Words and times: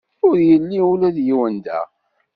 Ur 0.27 0.37
yelli 0.49 0.81
ula 0.91 1.09
d 1.15 1.17
yiwen 1.25 1.55
da. 1.65 1.81